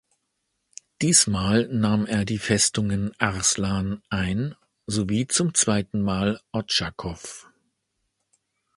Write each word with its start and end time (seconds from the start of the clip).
Diesmal 1.03 1.67
nahm 1.67 2.07
er 2.07 2.25
die 2.25 2.39
Festungen 2.39 3.11
Arslan 3.19 4.01
ein, 4.09 4.55
sowie 4.87 5.27
zum 5.27 5.53
zweiten 5.53 6.01
Mal 6.01 6.41
Otschakow. 6.51 7.47